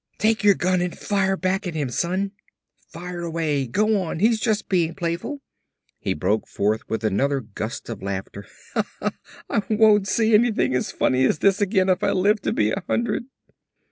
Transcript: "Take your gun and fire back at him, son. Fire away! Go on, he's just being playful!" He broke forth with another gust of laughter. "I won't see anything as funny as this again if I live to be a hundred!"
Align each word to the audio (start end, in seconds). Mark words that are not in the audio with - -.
"Take 0.17 0.43
your 0.43 0.55
gun 0.55 0.81
and 0.81 0.97
fire 0.97 1.37
back 1.37 1.67
at 1.67 1.75
him, 1.75 1.91
son. 1.91 2.31
Fire 2.91 3.21
away! 3.21 3.67
Go 3.67 4.01
on, 4.01 4.17
he's 4.17 4.39
just 4.39 4.67
being 4.67 4.95
playful!" 4.95 5.43
He 5.99 6.15
broke 6.15 6.47
forth 6.47 6.81
with 6.89 7.03
another 7.03 7.39
gust 7.41 7.87
of 7.87 8.01
laughter. 8.01 8.47
"I 9.47 9.61
won't 9.69 10.07
see 10.07 10.33
anything 10.33 10.73
as 10.73 10.91
funny 10.91 11.23
as 11.25 11.37
this 11.37 11.61
again 11.61 11.87
if 11.87 12.01
I 12.03 12.13
live 12.13 12.41
to 12.41 12.51
be 12.51 12.71
a 12.71 12.81
hundred!" 12.87 13.25